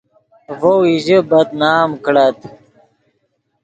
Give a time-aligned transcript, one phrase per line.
[0.59, 2.39] ڤؤ ایژے بد نام کڑت